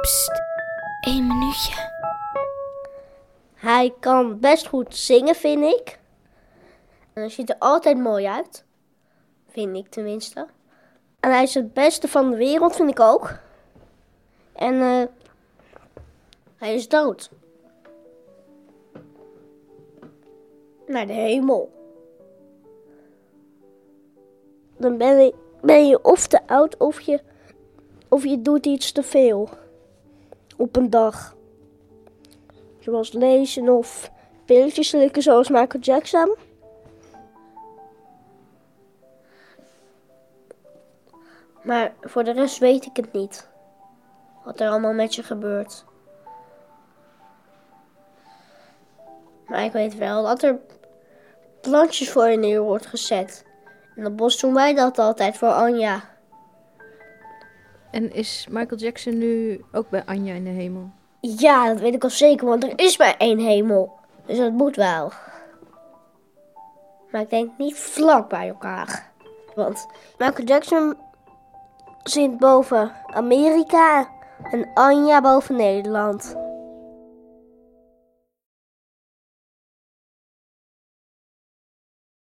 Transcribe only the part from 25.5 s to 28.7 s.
ben je of te oud of je, of je doet